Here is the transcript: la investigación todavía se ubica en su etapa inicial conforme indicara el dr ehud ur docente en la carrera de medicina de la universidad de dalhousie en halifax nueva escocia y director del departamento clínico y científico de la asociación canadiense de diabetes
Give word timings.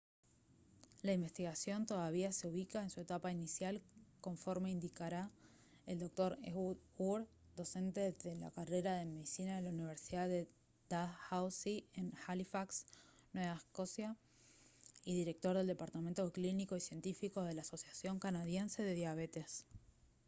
la 1.03 1.13
investigación 1.13 1.85
todavía 1.85 2.31
se 2.31 2.47
ubica 2.47 2.81
en 2.81 2.89
su 2.89 3.01
etapa 3.01 3.31
inicial 3.31 3.83
conforme 4.19 4.71
indicara 4.71 5.29
el 5.85 5.99
dr 5.99 6.39
ehud 6.41 6.77
ur 6.97 7.27
docente 7.55 8.15
en 8.23 8.39
la 8.39 8.49
carrera 8.49 8.95
de 8.95 9.05
medicina 9.05 9.57
de 9.57 9.61
la 9.61 9.69
universidad 9.69 10.27
de 10.27 10.47
dalhousie 10.89 11.85
en 11.93 12.15
halifax 12.25 12.87
nueva 13.33 13.53
escocia 13.53 14.15
y 15.05 15.13
director 15.13 15.55
del 15.55 15.67
departamento 15.67 16.33
clínico 16.33 16.75
y 16.75 16.79
científico 16.81 17.43
de 17.43 17.53
la 17.53 17.61
asociación 17.61 18.17
canadiense 18.17 18.81
de 18.81 18.95
diabetes 18.95 19.67